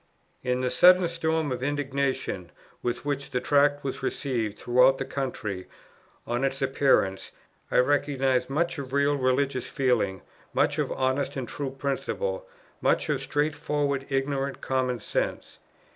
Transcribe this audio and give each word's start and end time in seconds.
In 0.43 0.61
the 0.61 0.71
sudden 0.71 1.07
storm 1.07 1.51
of 1.51 1.61
indignation 1.61 2.51
with 2.81 3.05
which 3.05 3.29
the 3.29 3.39
Tract 3.39 3.83
was 3.83 4.01
received 4.01 4.57
throughout 4.57 4.97
the 4.97 5.05
country 5.05 5.67
on 6.25 6.43
its 6.43 6.59
appearance, 6.59 7.29
I 7.69 7.77
recognize 7.77 8.49
much 8.49 8.79
of 8.79 8.93
real 8.93 9.13
religious 9.15 9.67
feeling, 9.67 10.23
much 10.55 10.79
of 10.79 10.91
honest 10.91 11.35
and 11.37 11.47
true 11.47 11.69
principle, 11.69 12.47
much 12.81 13.09
of 13.09 13.21
straightforward 13.21 14.07
ignorant 14.09 14.59
common 14.59 14.99
sense. 14.99 15.59